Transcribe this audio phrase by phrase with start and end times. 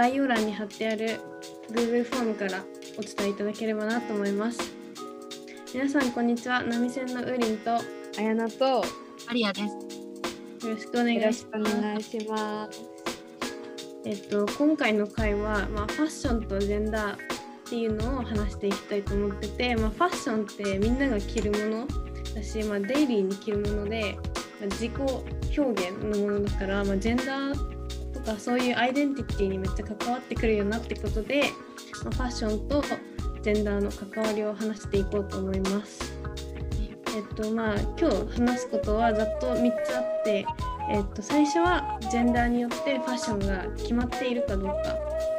[0.00, 1.20] 概要欄に貼ってある
[1.70, 2.64] Google フォームから
[2.96, 4.58] お伝えいただければなと思います。
[5.74, 6.62] 皆さん、こんにちは。
[6.62, 7.80] 波線のウーリンとよ
[8.16, 8.82] あやなと
[9.28, 10.68] アリアです。
[10.70, 11.82] ろしくお願よろしくおいします。
[11.82, 12.80] 願いします。
[14.06, 17.16] えっと、今回の回は、まあ、ファッションとジェンダーっ
[17.68, 21.86] ていうのを話していきたいと思ってて、まあ、ファッションってみんなが着るもの
[22.34, 24.16] だし、まあ、デイリーに着るもので、
[24.60, 24.92] まあ、自己
[25.58, 27.79] 表現のものだから、まあ、ジェンダー
[28.24, 31.44] とかそういうアイデンティティにめっちゃ関わってくるよなってことで、
[32.04, 32.82] まあ、ファッションと
[33.42, 36.20] ジェンダーの関わりを話していこうと思います。
[37.16, 40.46] えっとまあ、今日話すことはざっと3つあって、
[40.90, 44.74] えっと、最初はジェンダーによってファッションが決まっているかどうか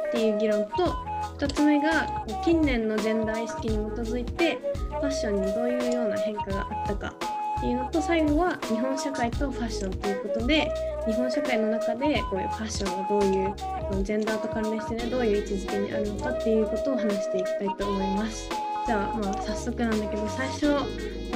[0.08, 0.94] っていう議論と
[1.38, 4.58] 2つ目が近年のジェンダー意識に基づいて
[4.90, 7.14] ファッションにどういうような変化があったか
[7.58, 10.70] っていうのと最後は日本社会とファッションということで
[11.06, 13.54] 日本社会の中でこういうファッションがどういう
[13.90, 18.48] そのジェンダーと関連してねどういう位置づけにあるのかっていうことを話していきたいと思います。
[18.86, 20.66] じゃあまあ早速なんだけど最初そ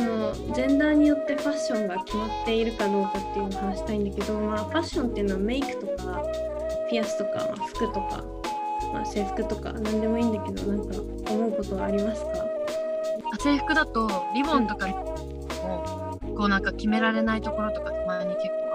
[0.00, 6.22] のジェンダーによってファッションが決まっているかどうかっていうのを話したいんだけど、まあ、ファッションっていうのはメイクとか
[6.90, 8.24] ピアスとか、まあ、服とか、
[8.92, 10.96] まあ、制服とか何でもいいんだけどなんか
[11.30, 12.30] 思うことはありますか？
[13.38, 18.65] 制服だとリボンとかもこうなんか決められないところとかたまに結構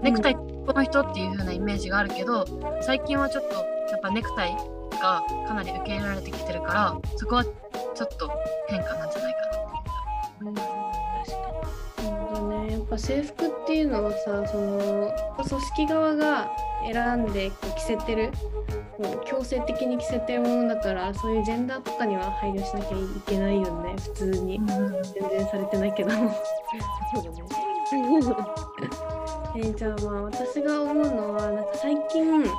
[0.00, 2.44] かネクタイこの人っていう風なイメージがあるけど
[2.80, 4.56] 最近はちょっとやっぱネクタイ
[5.00, 7.50] がかなり受け入れられてきてるからそこはちょ
[8.04, 8.30] っと
[8.68, 9.40] 変化なんじゃないか
[10.44, 10.50] な。
[10.50, 10.60] って
[12.02, 12.72] そうだね。
[12.72, 16.50] やっぱ制服っていうのはさその組織側が
[16.90, 18.30] 選んでこう着せてる
[18.96, 23.94] こう強制的に着せてるものだからそういうジェンダーとかには配慮しなきゃいけないよね。
[23.96, 24.58] 普通に。
[24.58, 25.02] 思う。
[25.02, 26.10] 全然されてないけど。
[26.12, 26.24] そう
[28.22, 29.10] だね。
[29.60, 32.50] えーじゃあまあ私が思うのはなんか最近なんか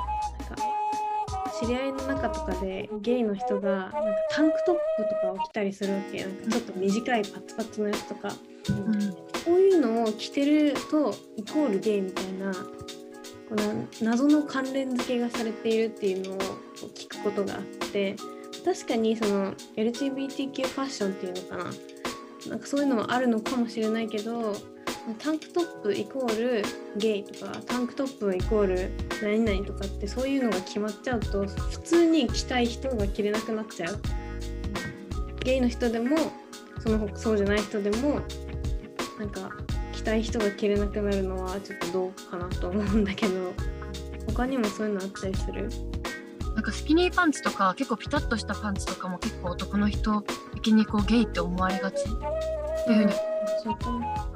[1.60, 3.98] 知り合いの中とかでゲイの人がなんか
[4.30, 8.28] タンクトップとかを着たりするわけなんかちょっと短いパツパツのやつとか
[8.68, 9.18] うんこ
[9.48, 12.60] ういうのを着てるとイコールゲイみたいなこ
[13.50, 13.64] うな
[14.00, 16.38] 謎の関連付けがされているっていうのを
[16.94, 18.14] 聞くことがあって
[18.64, 21.72] 確かにその LGBTQ ファッションっていうのかな。
[22.48, 24.56] なんかそういうのはあるのかもしれないけど
[25.18, 26.64] タンクトップイコール
[26.96, 28.90] ゲイとかタンクトップイコール
[29.22, 34.00] 何々とかってそういうのが決まっちゃうと普通に着たい人が着れなくなっちゃう。
[35.44, 36.16] ゲイの人でも
[36.78, 38.20] その他そうじゃない人でも
[39.18, 39.50] なんか
[39.92, 43.52] 着たい人が着れなくなるのはちょっとどうかなと思うんだけど。
[44.34, 45.68] 他にもそういうのあったりする
[46.54, 50.22] なんかスキニーパンツとか結構ピタッとしたパンツとかも結構男の人
[50.54, 52.16] 的にこうゲイって思われがちっていう
[52.86, 53.12] 風に。
[53.62, 53.90] そうか。
[53.90, 54.31] も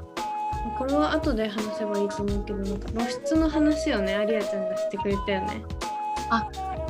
[0.77, 4.15] これは後で話せばいいと思うけどなんか露出の話をね。
[4.15, 5.63] アリアちゃんがしてくれたよね。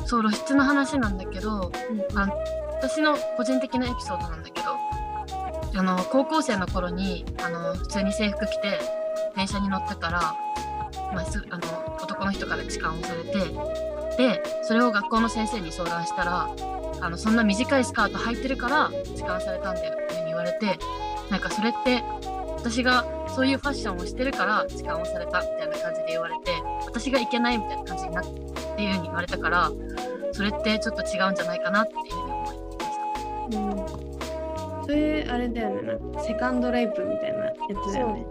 [0.08, 1.70] そう露出の話なんだけど
[2.16, 2.34] あの
[2.82, 4.70] 私の個人的なエピソードなんだけど
[5.80, 8.80] あの高校生の頃にあの普通に制服着て
[9.36, 10.36] 電車に乗ってたら、
[11.14, 13.32] まあ、すあの男の人から痴漢をされて
[14.18, 16.50] でそれを学校の先生に相談したら
[17.02, 20.80] あのそんな短いスカート履いてるから痴漢されたんだよっていうふうに言われて
[21.30, 22.02] なんかそれって
[22.56, 23.06] 私が
[23.38, 26.54] そういうファッションをしてるから痴漢をされたみたいな感じで言われて
[26.88, 29.72] 私がいけないみたいな感じになってっていうふうに言われたから
[30.32, 32.26] それってちょっと違うんじゃないかなっていうふう
[33.50, 34.78] に思いました。
[34.78, 34.86] うん。
[34.86, 35.82] それあれだよね。
[35.84, 37.54] なんかセカンドレイプみたいなや
[37.88, 38.26] つだよね。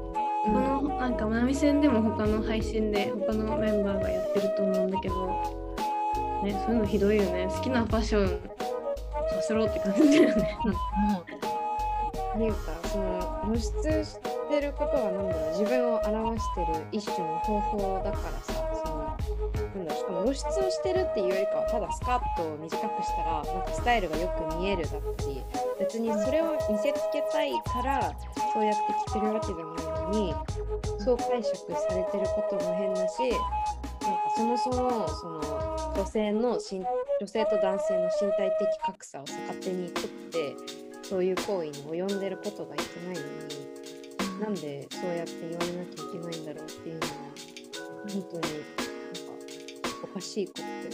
[0.45, 5.27] このなんか波線でも他の配信で他のメンバーがやってると思うんだけど
[6.43, 7.47] ねそういうのひどいよね。
[7.49, 8.35] 好きなファッションさ
[9.47, 10.59] せろって感じだよね。
[10.65, 11.23] もう。
[11.23, 14.05] っていうかその露出
[14.47, 15.59] してることがなんだろう。
[15.59, 18.55] 自分を表してる一種の方法だからさ
[18.85, 19.17] その
[19.75, 25.43] なんだろうしかも露出をしてるっていうよりかはただスカートを短くしたらなんかスタイルがよく見えるだったり
[25.81, 28.15] 別にそれを見せつけたいから
[28.53, 30.35] そうやって着てるわけじゃないのに
[31.01, 35.41] そう解釈されてることも変だしなんかそもそもその
[35.97, 36.85] 女性の身
[37.21, 40.57] 女性と男性の身体的格差をさ勝手に取って
[41.03, 43.56] そういう行為に及んでることがいけないのに
[44.41, 44.55] なん。
[44.55, 46.45] でそうやって言われなきゃいけないん。
[46.47, 47.13] だろうっていうのは
[48.09, 48.43] 本当になん。
[48.43, 48.47] か
[50.05, 50.89] おかしいことだよね。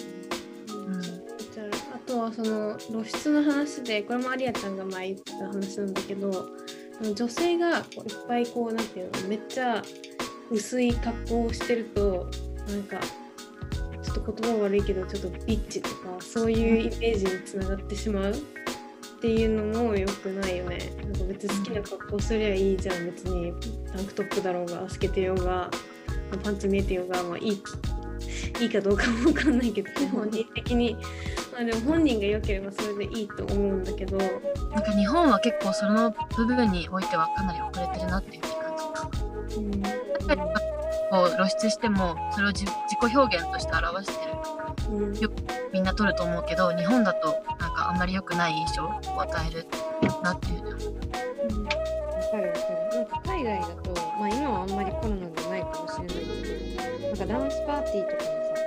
[0.86, 1.22] うん。
[1.94, 4.76] あとはその露出の話でこれもアリアちゃん。
[4.76, 5.94] が前言った話なん。
[5.94, 6.48] だけど
[7.14, 8.86] 女性がこういっぱいこうなん。
[8.86, 9.82] ていうのめっちゃ
[10.50, 12.28] 薄い格好をしてると
[12.68, 12.82] なん。
[12.84, 12.98] か
[14.02, 18.34] ちょっと言葉悪いけどちょっとビッチとかそういうイメージにつながってしまう
[19.22, 20.78] っていうのもよくくないよね。
[21.04, 23.06] なんか別に好きな格好すりゃいいじゃん。
[23.06, 23.52] 別に
[23.86, 25.70] タンクトップだろうが透けてようが
[26.42, 27.62] パンツ見えてようがまあいい
[28.60, 30.96] いいかどうかもわかんないけどね本人的に
[31.52, 34.18] まあでも本人が良ければそれでいいと思うんだけど。
[34.18, 34.28] なん
[34.82, 40.36] か日本は結構その部分においてはかなり遅れてるなっていう感じた。
[40.36, 40.71] うん
[41.12, 44.32] こう露出してもそれを自自己表現として表してる。
[44.96, 45.14] うん。
[45.18, 45.30] よ
[45.70, 49.66] みんな撮ると思うけど日本だとなんかあんまり良くない印象を与える
[50.22, 50.62] なっていう。
[50.62, 52.60] ふうに思うわかるわか
[52.96, 52.96] る。
[52.96, 56.24] なんか海外だと、まあ今はあんまりコロナでないかもしれないけ
[56.80, 58.62] ど、なんかダンスパーティーとかのさ、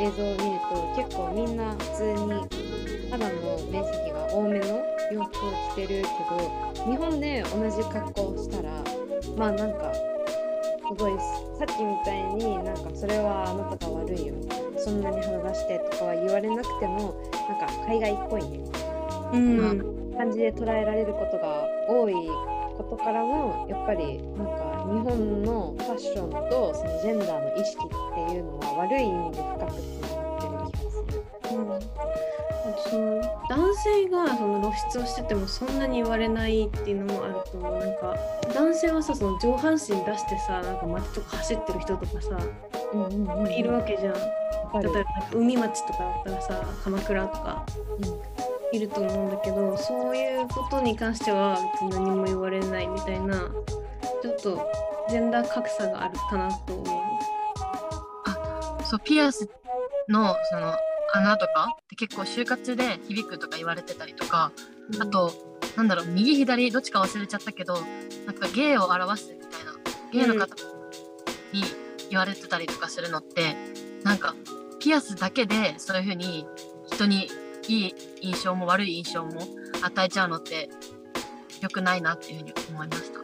[0.00, 2.30] 映像を見ると結構みんな普通に
[3.10, 3.34] 肌の
[3.66, 4.66] 面積が多めの
[5.10, 8.70] 洋服を着てるけど、日本で同じ格好をしたら、
[9.36, 10.09] まあなんか、す
[10.94, 11.12] ごい
[11.58, 14.34] さっきみたいになんかそれはあなたが悪いよ
[14.78, 17.14] そんなに肌出してとかは言われなくても
[17.48, 18.58] なんか海外っぽいね。
[18.58, 20.14] みたいなうん。
[20.16, 22.14] 感じで捉えられることが多い
[22.76, 31.22] ことからもやっぱりなんか日本のファッションとそのジェンダーの意識っていうのは悪い意味で深くつながってる気がする。
[31.52, 31.99] うん
[32.88, 38.16] その男性がその露出をしててもそんなに言われないっていうのもあると思うなんか
[38.54, 42.38] 男性はさその上半身出してさなんか街とか走ってる人とかさ
[42.92, 44.14] うんうんうんいるわけじゃん。
[44.72, 47.66] 例えば海町とかだったらさ鎌倉とか
[48.72, 53.50] いると思うんだけどそういうことに関しては別に何も言われないみたいな
[54.22, 54.70] ちょっと
[55.08, 57.10] ジェンダー格差があるかなと思う。
[58.84, 59.48] そうピアス
[60.08, 60.74] のその
[61.12, 64.52] 穴とかって結構就活で響くとか言われてたりとか
[65.00, 65.32] あと
[65.76, 67.74] なんだろう右左どっちか忘れちゃったけど
[68.26, 69.72] なんか芸を表すみたいな
[70.12, 70.54] 芸の方
[71.52, 71.62] に
[72.10, 73.54] 言われてたりとかするのって、
[74.02, 74.34] なんか
[74.80, 76.44] ピアスだけでそういう風に
[76.92, 77.28] 人に
[77.68, 79.42] いい印象も悪い印象も
[79.82, 80.68] 与えちゃうのって
[81.60, 83.20] 良くないなっていう風に思いました。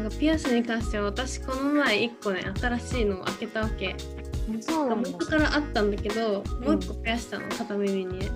[0.00, 3.96] なんかピアスに関しては私この前1個ね新しいのを開けたわけ。
[4.48, 6.42] 元からあったんだけどもう
[6.76, 8.18] 1個増やしたの片耳に。
[8.18, 8.28] ね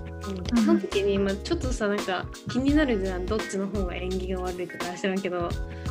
[0.53, 0.65] うん。
[0.65, 3.25] その時に、まあ、ちょっとさなんか気になるじゃん。
[3.25, 5.49] どっちの方が縁起が悪いとか知らんけど。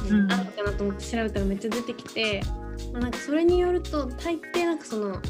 [0.08, 0.32] うん。
[0.32, 2.42] あるのかなと思って調べたらめっちゃ出てきて、
[2.92, 5.20] まあ、なんかそれによると大抵なんかその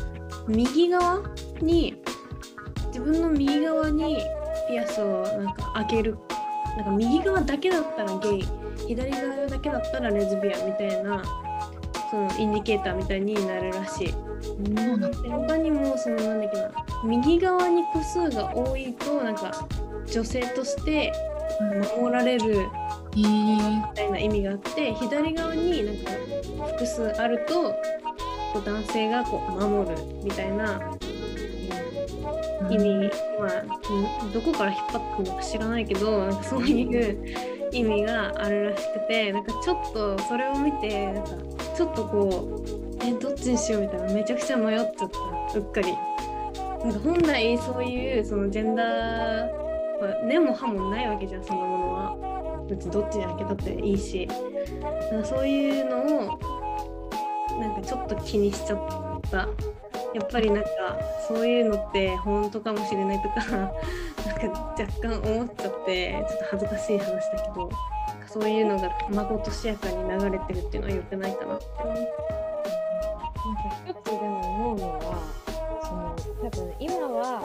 [0.48, 1.20] 右側
[1.60, 2.02] に
[2.88, 4.18] 自分の右側に
[4.68, 6.18] ピアスをなんか開ける
[6.76, 8.48] なんか右側だけだったらゲイ
[8.88, 11.22] 左側だけだったらレズビアンみたいな
[12.10, 14.06] そのインディケーターみたいになるらしい。
[14.08, 16.70] で他にもそのなんだっけな
[17.04, 19.66] 右側に個数が多いとなんか
[20.10, 21.12] 女性として
[21.94, 22.66] 守られる
[23.14, 23.24] み
[23.94, 26.10] たいな意味があって左側になんか
[26.72, 27.72] 複数あると
[28.52, 30.80] こう男性がこう守るみたいな
[32.70, 33.64] 意味、まあ
[34.24, 37.34] うんどこから引っ張ってるのか知らないけどなんかそういう
[37.72, 41.30] 意味があるらしくてなんかちょっとそれを見てなんか
[41.80, 42.62] ちょっとこ
[43.00, 45.10] うえどっちにしようみたいなめちゃくちゃ迷っちゃっ
[45.52, 45.94] たうっかり。
[46.84, 49.50] なんか本来そういうそのジェンダー、
[50.00, 52.66] まあ、根も葉もないわけじゃんそんなものは。
[52.68, 54.28] 別にどっちに開けたっていいし
[55.10, 55.96] なんかそういうの
[56.26, 56.38] を
[57.58, 59.46] なんかちょっと気にしちゃったや
[60.22, 60.68] っぱりなんか
[61.26, 63.74] そういうのって本当かもしれないとかなんか
[64.78, 67.70] 若干思っちゃってちょっと恥ずかしい話だけど
[68.32, 71.64] そういうのがまことしやかに流れてるっていうのは良くないかなって。
[73.40, 75.00] なんか一つでも思うのは
[75.82, 77.40] その多分今は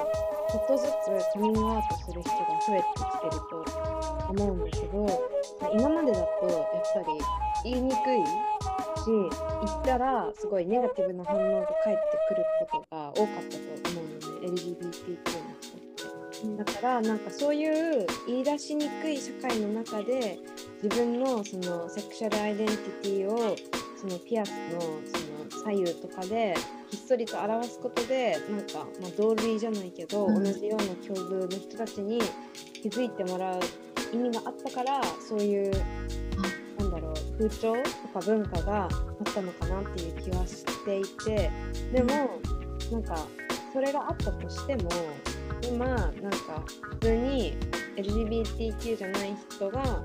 [0.51, 2.37] ちょっとずつカミングアウトする人が
[2.67, 3.65] 増えてきてると
[4.29, 5.29] 思うんだけど
[5.73, 7.11] 今までだとやっぱ
[7.63, 14.91] り言いにくいし言ったらすごいネガティブな反応が返ってくることが多かったと思うので LGBTQ の
[15.61, 15.85] 人って。
[16.57, 20.37] だからなんかそういう言い出しにくい社会の中で
[20.83, 23.55] 自分のそのセクシャルアイデンティティを
[23.97, 26.55] そのピアスのその左右とかで
[26.91, 30.43] ひっそりと表すことでなんか、まあ、同類じゃないけど、うん。
[30.43, 32.19] 同じような境遇の人たちに
[32.73, 33.59] 気づいてもらう
[34.13, 35.71] 意味があったからそういう
[36.77, 41.51] なんだろう風潮とか文化があったのかなっていう気はしていて
[41.91, 42.39] でも
[42.91, 43.27] なんか
[43.73, 44.89] それがあったとしても
[45.63, 47.57] 今なんか普通に
[47.97, 50.03] LGBTQ じゃない人が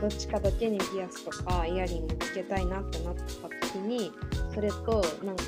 [0.00, 3.22] どっちかだけにピアスとかイヤリングつけたいなってなった
[3.66, 4.12] 時に
[4.54, 5.44] それとなんか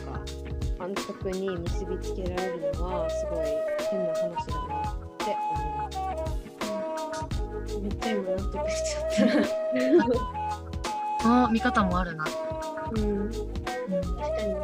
[0.80, 0.92] 安
[1.22, 3.46] 直に結びつけられるのはすごい
[3.90, 5.36] 変な話だなって
[6.62, 6.76] 思
[7.78, 7.82] う。
[7.82, 9.38] めっちゃ今納得しちゃっ
[10.00, 11.22] た。
[11.22, 12.24] その見方もあるな。
[12.96, 13.02] うん。
[13.02, 14.54] うん確かに。
[14.54, 14.60] ね。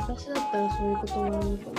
[0.00, 1.76] 私だったらそういうこともあるのかもしれないね。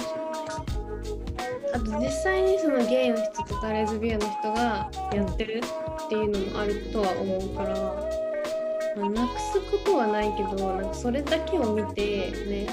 [1.73, 2.57] あと実際に。
[2.57, 5.61] そのゲイの人とかレズビアンの人がやってる
[6.07, 7.75] っていうのもあるとは思うから、
[8.95, 12.65] まあ、なくすことはないけどなんかそれだけを見てね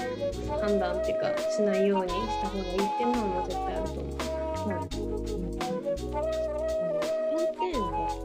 [0.61, 4.15] 判断っていうかしないようにした方がいいっていうのはもう絶対あると思う。
[4.15, 4.89] キャン
[7.51, 8.23] ペーンだった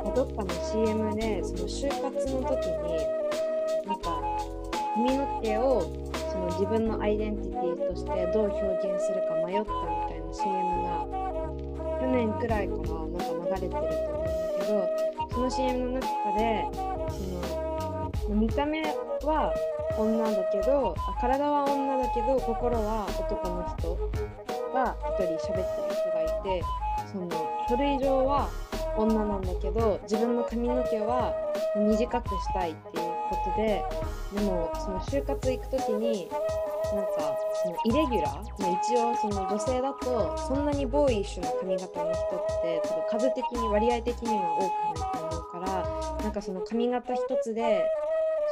[0.00, 2.96] っけどっかの CM でその就活の時に
[3.86, 4.00] なん。
[4.00, 4.22] か
[4.94, 5.82] 髪の毛を
[6.32, 9.74] その自分のアイデンティティとしてどう表現するか迷ったみ
[10.08, 11.29] たいな CM が
[12.10, 14.00] 年くらいからなんか流れてると思うんだ
[14.58, 16.06] けどその CM の中
[16.38, 16.66] で
[18.22, 19.54] その見た目は
[19.98, 23.96] 女だけどあ体は女だけど心は男の人
[24.72, 26.64] が一人喋ってる人がいて
[27.12, 27.28] その
[27.68, 28.48] 書類上は
[28.96, 31.34] 女なんだけど自分の髪の毛は
[31.76, 33.84] 短くしたいっていうことで
[34.34, 36.28] でもその就活行く時に
[36.94, 47.84] なんかそのイレギュラー、まあ、一応その女性だとそんなにボーイッシュな髪型の人って多分数的に割合的には多くないと思うからなんかその髪型一つで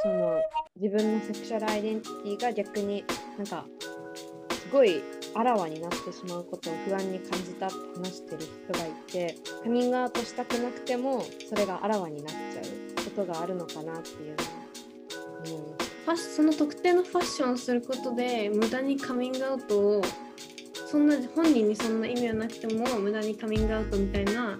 [0.02, 0.40] その
[0.80, 3.04] 自分のセクシャルアイデンティティが逆に
[3.36, 3.64] なんか
[4.52, 5.02] すごい
[5.34, 14.48] あらわになってしまうことを不安に感じたって話してる人がいてカミングアウトしたくなくてもそれがあらわになっちゃうことがあるのかなっていうのは
[15.46, 15.87] 思う。
[15.87, 20.02] ファッその特定のファッションをすることで無駄にカミングアウトを
[20.90, 24.58] そんな本人にそんな意味はなくても無駄にカミングアウトみたいな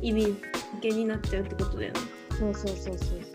[0.00, 0.38] 意味付
[0.80, 2.00] けになっちゃうってことだよね。
[2.38, 3.34] そうそうそうそう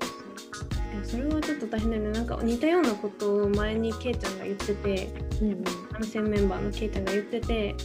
[1.03, 2.11] それはちょっと大変だよね。
[2.11, 5.47] なんか似たようなことを前にケイちゃんが言ってて、そう。
[5.47, 6.29] うんうん。
[6.29, 7.75] メンバーのケイちゃんが言ってて、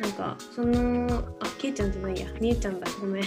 [0.00, 3.24] なんかその、あ、ケイちゃんじゃないや、みえちゃんだ、ごめん。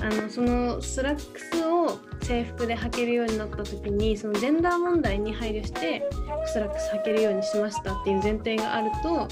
[0.00, 1.77] あのそのスラックスを
[2.22, 6.08] 制服で履けるようになった時にそのジェンダー問題に配慮して
[6.46, 9.28] スラックス履けるようにしましたっていう前提があると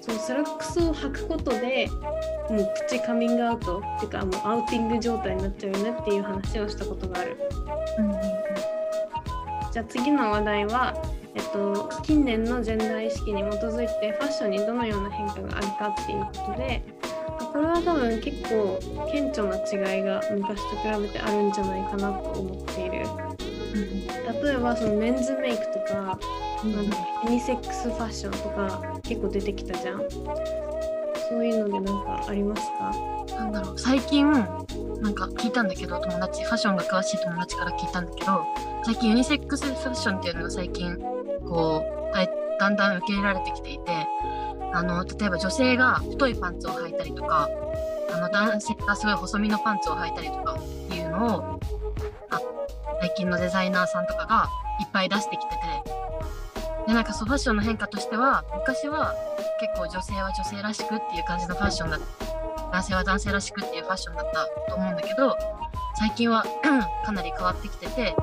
[0.00, 1.88] そのスラックスを履くことで
[2.48, 7.36] もうプチカミングアウトっていうかもうアウティング状態になっちゃうよねっていう話をしたことがある。
[9.70, 10.94] じゃあ次の話題は、
[11.34, 16.82] えっと、近年のジェンダー意識に基づいてファッションにどのような変化があるかっていうことで
[17.58, 18.78] これは多分結構
[19.10, 19.56] 顕著な
[19.96, 23.04] 違いが昔と比べてあるんじゃないかなと思っている。
[24.44, 26.16] 例えばそのメンズメイクとか
[26.62, 26.76] うん。
[26.76, 30.08] なんだユニセックスファッションとか結構出てきたじゃん。
[31.28, 32.94] そういうのでなんかありますか？
[33.36, 33.78] なんだろう。
[33.78, 34.38] 最近な
[35.10, 38.44] んか聞いたんだけど友達ファッションが詳しい友達から聞いたんだけど
[38.84, 40.96] 最近ユニセックスファッションっていうのが最近
[41.40, 44.06] こうだんだん受け入れられてきていて
[44.72, 47.48] あの例えば女性が太いパンツを履いたりとか
[48.12, 51.60] あの男性がすごい細身のパンツを履いたりとかっていうのを
[53.00, 54.48] 最近のデザイナーさんとかが
[54.80, 55.58] いっぱい出してきてて
[56.86, 59.14] でなんかそうファッションの変化としては昔は
[59.60, 65.36] 結構女性は女性らしくっていう感じのファッションだった男性は男性らしくっていうファッションだったと思うんだけど
[65.98, 66.44] 最近は
[67.04, 68.14] かなり変わってきててやっ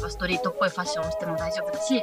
[0.00, 2.02] ぱストリートっぽいファッションをしても大丈夫だし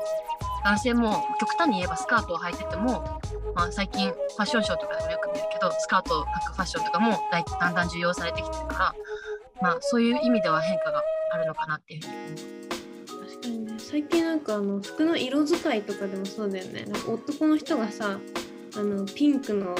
[0.64, 3.21] 男性も極端に言えばスカートを履いてても、
[3.56, 8.96] まあ、最近ファッションショーとかでもよく見るけどスカートを履くファッションとかもだいだんだん重要されてきてるから、
[9.62, 11.04] まあ、そういう意味では変化が
[11.34, 13.26] あるのかなっていうふうに思う。
[13.26, 18.18] 確かにね最近なんかあの服の色使いとかでもそうだよねなんか男の人がさ
[18.76, 19.76] あのピンクの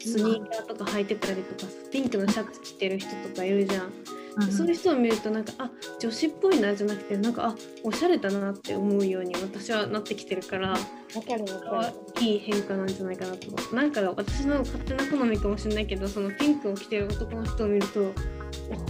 [0.00, 3.92] スニーカーとか履いてたりとかピンクのシャツ着てる人とかいるじゃん、
[4.42, 12.24] そういう人を見るとなんかあ女子っぽいなじゃなくてなんかあおしゃれだなって思うように私はなってきてるからわかるわかる。
[12.24, 13.74] いい変化なんじゃないかなと思う。
[13.74, 18.12] なんか私の勝手な好みかもしれないけどそのピンクを着てる男の人を見ると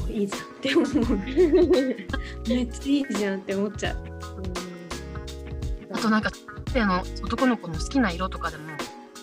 [0.07, 1.19] おいいじゃんって思う。
[2.49, 3.97] めっちゃいいじゃんって思っちゃう。
[3.97, 5.97] うん。
[5.97, 6.30] あとなんか
[6.73, 8.64] 生の男の子の好きな色とかでも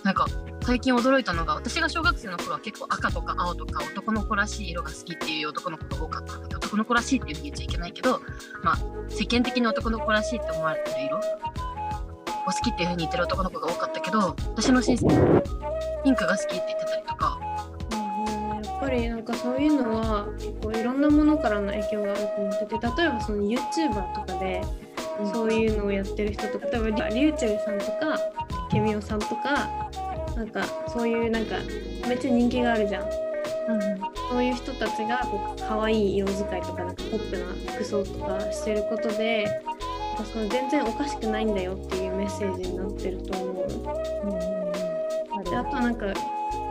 [0.03, 0.25] なんか
[0.67, 8.19] 最近驚いたのが私が小学生の頃は結構赤とか青とか男の子らしい色が好きっていう男の子が多かったんだけど男の子らしいっていうふうに言っちゃいけないけど
[8.63, 15.43] まあ世間的に男の子らしいって思われてる色を好きっていうふうに言ってる男の子が多かったけど私の親戚
[16.03, 17.39] ピンクが好きって言ってたりとか。
[17.93, 24.61] うんやっぱりなんかそういうのは結構いろんなものからの影響があると思ってて例えばその YouTuber とかで
[25.33, 28.19] そういうのをやってる人とか例えばリューチェルさんとか
[28.69, 29.86] ケミオさんとか
[30.37, 31.55] なんかそういうなんか
[32.07, 33.09] めっちゃ人気があるじゃん
[34.29, 39.47] そういう人たちがこう可愛い色使いとかなんかポップな服装とかしてることで
[40.31, 43.65] その全然おかしくないんだよっていうメッセージになってると思う。
[43.65, 44.67] うんうんうん
[45.43, 46.13] であとなんか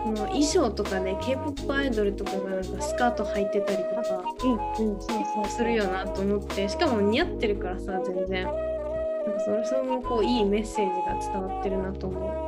[0.05, 12.46] この衣装とかで K-POP アイドルとかがなんかスカート履いてたりとかうんうんそうそうするよなと思ってしかも似合ってるからさ全然なんかそれそれもこういいメッセージが伝わってるなと思う。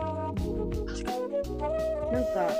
[2.12, 2.50] なんかやっ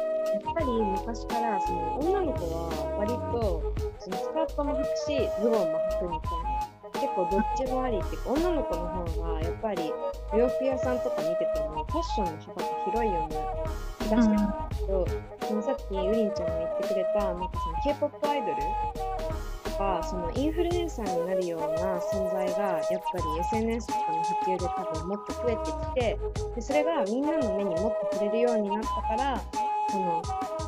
[0.55, 6.79] ぱり昔からその女の子は割とそのスカートも履くしズボンも履くみたいな。
[6.99, 9.93] 結構どっちもありっていうか女の子の方がやっぱり
[10.33, 13.39] お洋服屋さんとか見ててもファッションの幅が広いような
[14.05, 15.07] 気がしてたんですけど、
[15.47, 18.55] そのさっきウリンちゃんが言ってくれたなんかその K-POP アイドル
[19.79, 26.19] とかそのインフルエンサーになるような存在がやっぱり SNS とかの普及で多分もっと増えてきて
[26.57, 29.41] でそれがみんなの目にもっと触れるようになったから
[29.91, 30.23] その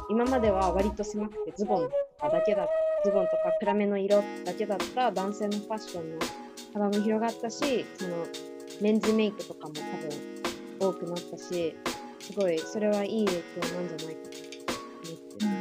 [0.08, 1.90] 今までは割と狭くてズボンと
[2.20, 2.68] かだけだ
[3.04, 6.18] ズボンとか暗めの色だけだった男性のファッションの
[6.74, 8.26] 幅も広がったしその
[8.80, 9.74] メンズメイクとかも
[10.78, 11.74] 多分多くなったし
[12.20, 14.30] すごいそれはいい影響なんじゃないか
[15.40, 15.59] と思って。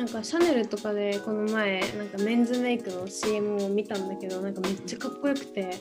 [0.00, 5.72] なんかシャネルとかでこの前なんかメンズメイクの CM を見たんだけどなんかめっちゃかっこよくて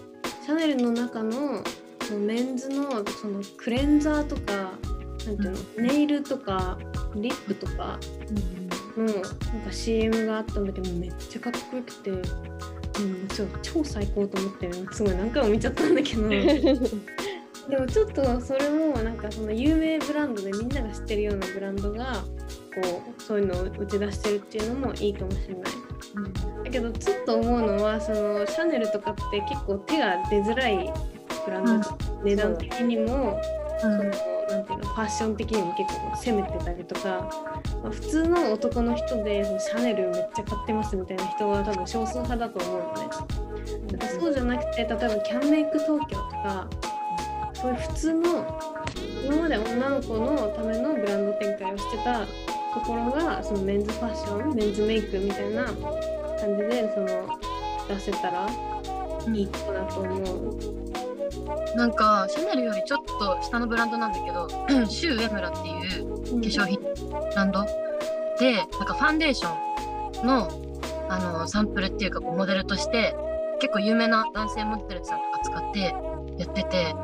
[0.46, 1.64] シャネルの中の
[2.02, 4.74] そのメンズのそのクレンザーとか
[5.26, 6.78] なんていうのネイルとか
[7.16, 7.98] リップとか
[8.98, 16.28] のなんか CM があったんだけどめっちゃかっこよくて、うん、ちょ超最高と思ってすごい何回も見ちゃったんだけど。
[17.70, 22.24] でもちょっとそれもなんかその有名ブランドでみんなが知ってるようなブランドが
[22.74, 25.64] こうそういうのを打ち出してるっていうのもいいかもしれない。
[26.64, 30.92] だけどちょっと思うのはそのシャネルとかって結構手が出づらい
[31.46, 31.82] ブランド、うん
[32.24, 37.30] 値段的にも、うんそのなんていうのファッション的にも結構攻めてたりとか、
[37.82, 43.10] まあ普通の男の人でそのシャネルめっちゃ買ってますみたいな人は多分少数派だと思うのね。
[43.94, 46.68] だからそうじゃなくて例えばキャンメイク東京とか
[47.54, 48.60] そういう普通の
[49.26, 52.26] 今まで女の子のためのブランド展開をしてた
[52.80, 55.76] ところがそのメンズファッションメンズメイクみたいな感
[56.58, 57.40] じでその
[57.88, 58.48] 出せたら
[59.34, 60.80] いいかなと思う。
[61.76, 64.48] なんかシャネルよりちょっと下のブランドなんだけど
[64.88, 67.64] シュウエムラっていう化粧品ブランド
[68.40, 70.50] でなんかファンデーションの
[71.10, 73.16] あのサンプルっていうかこうモデルとして
[73.60, 75.80] 結構有名な男性モデルさんとか使って
[76.38, 76.96] やってて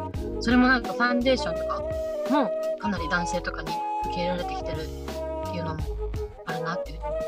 [0.41, 1.81] それもなんかファンデーションとか
[2.29, 3.71] もかなり男性とかに
[4.05, 4.77] 受け入れられてきてる
[5.55, 5.81] いうのも
[6.45, 7.21] あるなっていうふうに思っ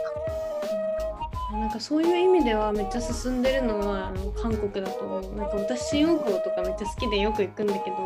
[1.51, 5.21] たなんかそういう意味ではめっちゃ進んでるのはあの韓国だと。
[5.35, 7.97] なんか私新大久保とかめっちゃ好きでよく行くんだけど、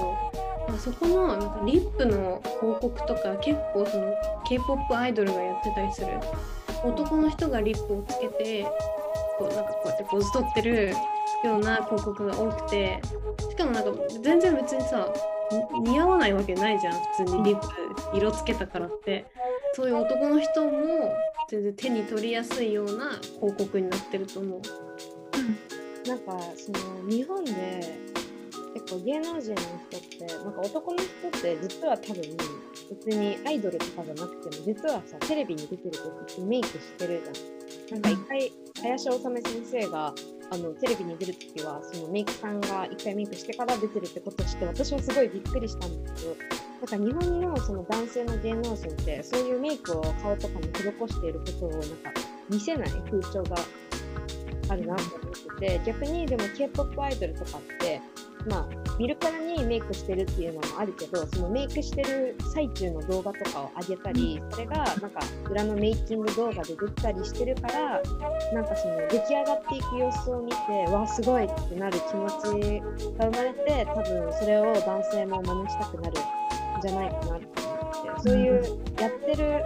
[0.67, 4.13] なんかそこのなんかリップの広告とか結構その
[4.47, 6.07] K-POP アイドルがやってたりする。
[6.83, 8.63] 男の人がリップをつけて
[9.37, 10.95] こうなんかこうやってポーズ取ってる
[11.43, 13.01] ような広告が多くて、
[13.49, 15.11] しかもなんか全然別にさ
[15.83, 19.25] 似合わないわけないじゃん普通にリップ色つけたからって。
[19.73, 21.15] そういう男の人も
[21.49, 24.61] 全然手に取りやすいような広告になってると思う。
[26.07, 27.53] なんかその日本で
[28.73, 29.55] 結構芸能人の
[29.89, 32.21] 人ってなんか男の人って実は多分
[32.89, 37.21] 別にアイドルとかじゃなくても実はさテレビに出てる時ってメイクしてる
[37.89, 38.01] じゃん。
[38.01, 40.13] なんか一回林修先生が
[40.51, 46.35] あのテレビに出る時はそのメイクさんが一回メイクしてから出てるってことをして私はすごいびっくりしたんだけど
[46.81, 51.87] なんか日本のその男性の芸能人ってそういうメイクを顔とかに施していることをなんか
[52.49, 53.55] 見せない風潮が
[54.67, 58.01] あるなと思ってて逆にでも K-POP アイドルとかって
[58.49, 58.67] まあ
[58.97, 65.19] 見るからにメイクしてるっていうのもあるけどそのメイクしてる最中の動画とかを上げたりそれがなんか
[65.51, 68.01] 裏のメイキング動画で出てたりしてるから
[68.53, 76.19] なんかその出来上がっていく様子を見てわあすごいってなる気持ちが生まれて多分それを男性も真似したくなる。
[76.19, 76.40] ん
[76.81, 78.53] じゃないかなって思ってそういう
[78.99, 79.63] やってる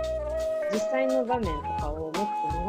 [0.71, 2.19] 実際の場面とかをもっと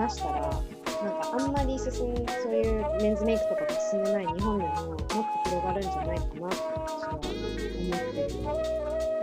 [0.03, 6.57] 流したらなんかあんまり進んそういうメンズメイクとかが進んでない日本でももっと広がるんじゃないかなって
[6.87, 8.29] 私は思ってる。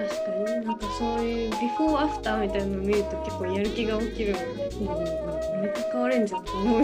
[0.03, 4.69] 確かにねなんかそういうビフォーアフターみたいなのを見ると結構やる気が起きるもんね。
[4.79, 6.81] うんうんうんめっちゃ変われんじゃんと思う。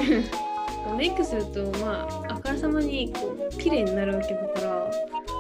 [0.98, 4.92] メイクするとまああからさまにこう綺麗になるわけだから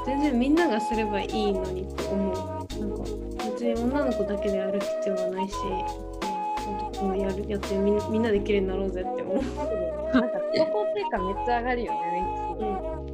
[0.05, 1.87] 全然みんながすればいいのに
[3.81, 5.55] 女の子だけでやる必要はないし、
[6.93, 9.35] 男もやるやってみんみんなで綺麗になろうぜって思う。
[10.13, 12.37] なんか自己肯定感めっちゃ上がるよね、メイク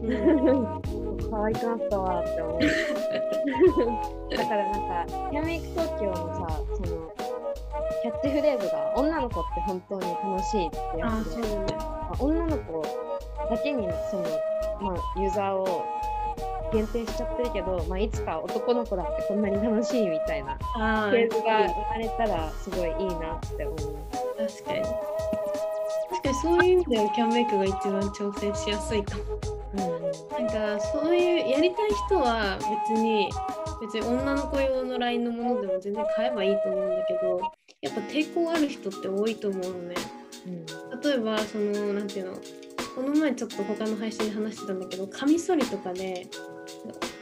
[0.06, 1.30] すると。
[1.30, 2.60] 可愛くなったわって思う。
[4.36, 6.88] だからなんか、ヘアメイク東京のさ、その、
[8.02, 11.66] キャッチフレーズが、女の子って本当に楽しいってやつで、ね。
[11.70, 12.82] まあ女の子
[13.50, 14.24] だけに、その、
[14.82, 15.86] まあ、ユーザーを
[16.76, 20.58] 限定しちゃってるけど、まあ、いつか男の子だってこんなに楽しいみたいな
[21.10, 23.78] フレーズが生まれたら、すごいいいなって思う。
[24.38, 24.82] 確かに。
[26.10, 29.24] 確かにそういう意味ではキャンメイクが一番挑戦しやすいかも。
[29.24, 32.58] うんうんなんかそういうやりたい人は
[32.88, 33.30] 別に
[33.82, 37.42] 別に女の子用の LINE のものでも全然買えばいいと思うんだけど
[37.82, 39.96] やっぱ抵抗ある人って多いと思うのね。
[41.04, 42.38] 例えばそのなんていうの
[42.96, 46.28] この前ちょっと他の配信で話してたんだけどカミソリとかで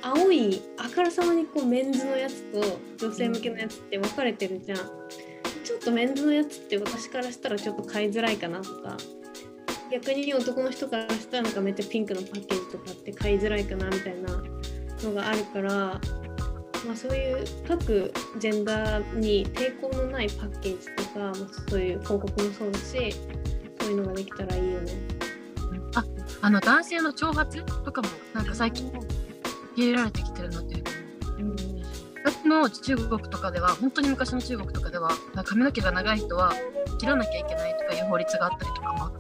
[0.02, 2.62] 青いあからさまにこうメンズのやつと
[3.08, 4.78] 女性向けのやつって分かれてるじゃん。
[5.64, 8.98] ちょっとメンズのやつって私からしたらちょっと買いづらいかなとか
[9.92, 14.44] 逆に男の人からしたらなんかめっちゃピンクのパッケージとかって買いづらいかなみたいな
[15.04, 16.02] のがあるから、ま
[16.94, 21.36] あ、そういう各ジェンダーに抵抗のないパッケージとか、まあ、
[21.70, 23.16] そういう広告もそうだし
[23.80, 24.92] そういうのができたらいいよね。
[25.96, 26.04] あ
[26.42, 28.92] あの男性の長髪とかもなんか最近
[29.76, 30.84] 入れられてきてるなっていう。
[31.40, 31.84] うん
[32.24, 35.12] 昔の中国とかでは本当に昔の中国とかでは
[35.46, 36.54] 髪の毛が長い人は
[37.00, 39.12] 切らなきゃいけないとかいう法律があったりとかも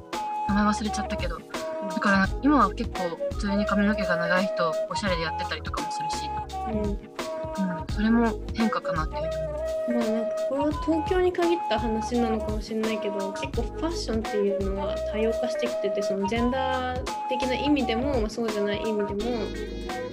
[0.48, 6.30] 名前忘れちゃったけどだから今は結構普通に髪の毛が長い人おしゃれでやってたりとかもするし、
[6.72, 9.54] うん、うん、それも変化かなっていうふうに。
[9.86, 19.32] まあなんかこれは東京に限った話なのかもしれないけど結構ファッションっていうのは多様化してきててそのジェンダー的な意味でも、まあ、そうじゃない意味でも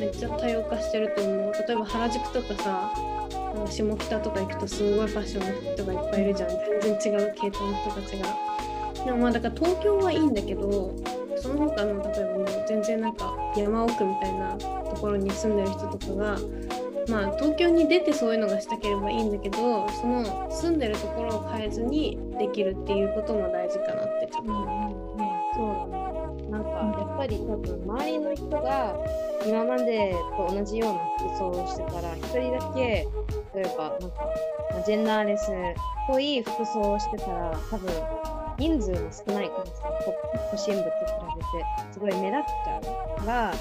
[0.01, 1.53] めっちゃ多様化してると思う。
[1.53, 2.93] 例えば原宿とかさ
[3.69, 6.49] 下北とか行くとすごいファッションの人がいっぱいいるじゃん。
[6.81, 10.95] 全然違う系統の人たちがでもまあだから東京はいいんだけど
[11.37, 16.39] その他の例えばもう全然なんか山奥みたいなところに住んでる人とかが
[17.09, 25.01] まあ東京に出てそういうのがしたければいいんだけどその住んでるところを変えずにできるっていうことも大事かなってちょっと思う。
[25.57, 26.11] そうだね。
[26.51, 28.97] なんかやっぱり多分周りの人が
[29.47, 33.09] 今までと同じような服装をしてたら1人だけ
[33.55, 34.27] 例えばなんか
[34.85, 35.55] ジェンダーレスっ
[36.07, 37.91] ぽい服装をしてたら多分
[38.59, 39.73] 人数も少ないからさ
[40.51, 40.93] 都心部と比
[41.37, 42.81] べてすごい目立っちゃ
[43.17, 43.53] うからや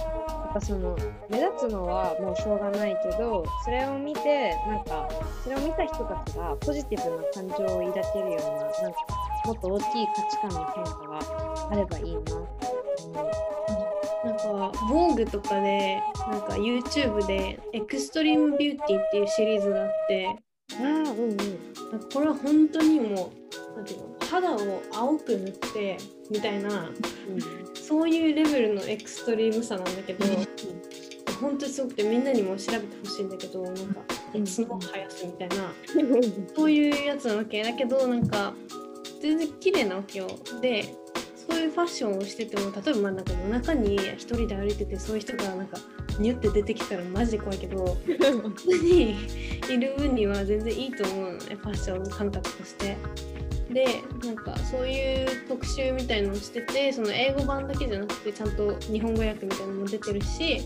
[0.49, 0.97] っぱその
[1.29, 5.07] 目立つのはもうしょうがないけどそれを見てなんか
[5.43, 8.99] それを見た人たちがポジティブな感情を抱けるようななんか
[9.45, 12.58] もっと大きい価値観の変化があればいいな。
[14.25, 20.35] なんか、防具とかで、なんか YouTube でエクストリームビューティーっていうシリーズがあって、
[20.73, 21.37] あうんうん、
[22.13, 23.31] これは本当にも
[23.73, 25.97] う、なんていうの、肌を青く塗って
[26.29, 34.01] みたいな、うん、そういうレベルのエクストリームさなんだけど、うん、本当にすごくてみんなにも調べてほしいんだけどなんか
[34.31, 35.73] 角生やすみたいな、
[36.55, 37.63] そういうやつなわけ。
[37.63, 38.53] だけどなんか
[39.21, 40.27] 全然綺麗なわけよ。
[40.61, 40.93] で
[41.59, 45.77] いうファッションをしてても例えばまあなんか夜中に一人で歩いててそういう人がなんか
[46.19, 49.15] ニュって出てきたらマジで怖いけど 普通に
[49.69, 52.97] いる分には全然いいと思うのねファッション感覚として。
[53.69, 53.85] で
[54.25, 60.61] なんかそういう特集みたいのをしててその英語版だけじゃなくてちゃんと日本語訳みたいなのも出てるし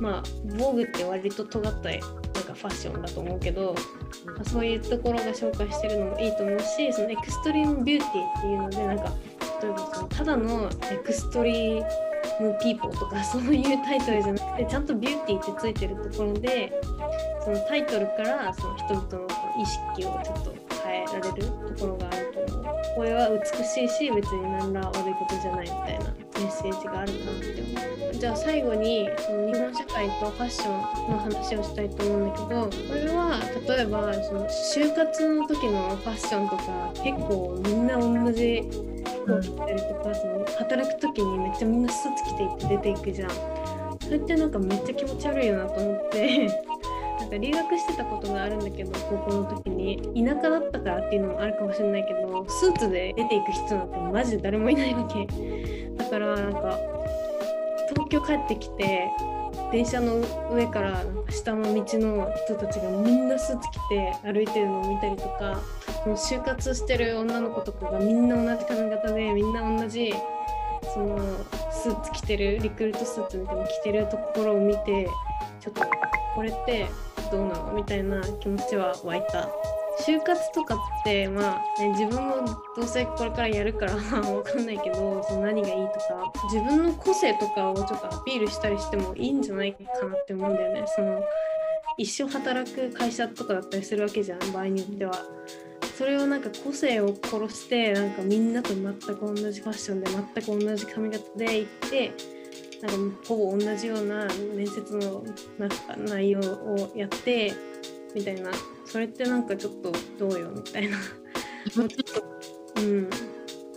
[0.00, 0.22] まあ
[0.56, 2.08] VOGUEって割と尖ったなんか
[2.54, 3.74] ファッションだと思うけど、
[4.26, 9.12] まあ、そういうところが紹介してるのもいいと思うしその extreme beauty っていうのでなんか
[9.62, 16.72] 例えばそのただの extreme people とかそういうタイトルじゃなくてちゃんと beauty ってついてるところで
[17.44, 19.26] そのタイトルからその人々の
[19.60, 21.46] 意識をちょっと変えられる
[21.76, 22.70] ところがあると思う。
[22.96, 28.14] これは美しいし別に何ら悪いことじゃないみたいなメッセージがあるなって思う。
[28.14, 30.72] じゃあ最後にその日本社会とファッション
[31.10, 38.62] の話をしたいと思うんだけどこれは例えばその就活の時のファッションとか結構みんな同じ
[39.24, 43.30] 服を着たりとかその働く時にめっちゃみんなスーツ着ていって出ていくじゃん。
[44.00, 46.46] それってなんかめっちゃ気持ち悪いよなと思って
[47.20, 55.28] なんか留学してたことがあるんだけど高校の時に田舎だったからっていうのもあるかもしれないけどスーツで出ていく人なんてマジで誰もいないわけ
[55.96, 56.78] だからなんか
[57.90, 59.08] 東京帰ってきて
[59.70, 60.16] 電車の
[60.52, 65.60] 上から下の道の人たちがみんなスーツ着て歩いてるのを見たりとか
[66.16, 70.14] 就活してる女の子とかがみんな同じ髪型でみんな同じ
[70.94, 71.18] その
[71.70, 75.08] スーツ着てるリクルートスーツみたいな着てるところを見て
[75.60, 75.82] ちょっと
[76.34, 76.88] これって
[77.30, 79.48] どうなのみたいな気持ちは湧いた
[80.00, 83.94] 就活とかってまあ、ね、自分もどうせこれからやるから
[84.32, 91.22] わかんないけどその何がいいとか自分の個性とかをちょっとアピールしたりしてもいいんじゃないかなって思うんだよねその
[91.98, 95.12] 一生働く会社とかだったりするわけじゃん場合によっては。
[96.00, 102.12] それをなんか個性を殺してなんかみんなと全く同じファッションで全く同じ髪型で行って
[102.80, 105.22] なんかほぼ同じような面接の
[105.58, 107.52] なんか内容をやって
[108.14, 108.50] みたいな。
[108.86, 110.96] それってなんかちょっとどうよみたいな。
[110.96, 111.88] もうちょっ
[112.74, 112.80] と。
[112.80, 113.10] うん。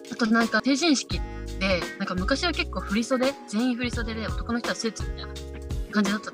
[0.09, 1.19] あとなんか成人式
[1.59, 5.33] でなんか昔は結構振袖全員振袖で男の人はスーツみたいな
[5.91, 6.31] 感じだった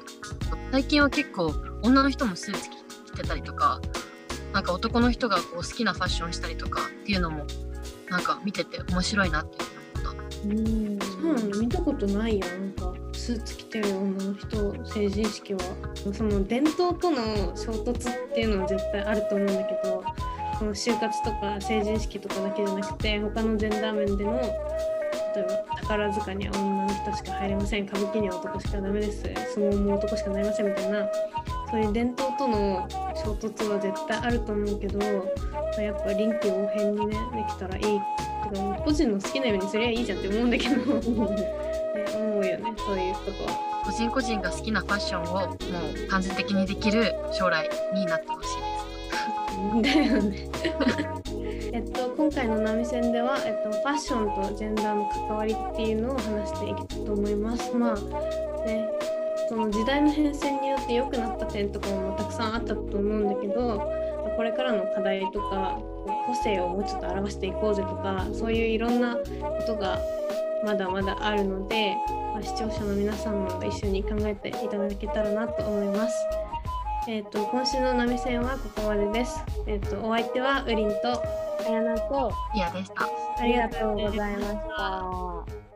[0.71, 3.81] 最近は結構女の人もスーツ着てたりとか
[4.53, 7.45] なんか男の人がこう好きなファッションしたりとかっていうのも
[8.09, 9.57] なんか見てて面白いなって
[10.03, 10.23] 思った。
[10.45, 15.59] うんそうなの見たことないよなんかスーツ着てる女の人成人式は。
[16.13, 17.17] その伝統との
[17.55, 20.03] 衝突っていうのは絶対あると思うんだけど
[20.57, 24.33] その就活とか成人式とかだけじゃなくて他のジェンダー面での
[25.35, 27.83] 例えば宝塚には女の人しか入れません。
[27.83, 29.21] 歌舞伎には男しかダメです。
[29.53, 31.07] 相撲も男しかなりませんみたいな
[31.69, 32.87] そういう伝統との
[33.23, 34.99] 衝突は絶対あると思うけど
[35.81, 40.83] やっぱ臨機応変にねできたらいいてか個人の好きなようにすりゃいいじゃんって思うんだけど ね
[42.15, 43.69] 思うよねそういうことは。
[43.85, 49.99] 個人個人が好きなファッションをもう完全的にできる将来になってほしいです。
[49.99, 50.49] だよね。
[51.73, 57.75] えっと今回の波線では、えっと、ファッションとジェンダーの関わりっていうのを話していきたいと思います。
[57.75, 57.95] まあ
[58.65, 58.89] ね
[59.47, 60.58] その時代の変遷
[60.89, 63.79] によって良くなった点とかもたくさんあったと思うんだけど
[64.35, 69.23] これからの課題とかこう個性をもうちょっと表していこうぜとかそういういろんなこ
[69.65, 69.99] とが
[70.65, 71.95] まだまだあるので、
[72.33, 76.15] まあ、視聴者の皆さんも一緒に考えていただけたらなと思います。
[77.07, 79.43] えっ、と今週の波線はここまでです。
[79.67, 80.95] えっ、とお相手はウリンと
[81.67, 83.03] あやなといやでした。
[83.03, 84.55] あありがとうございまし。
[84.77, 85.68] た。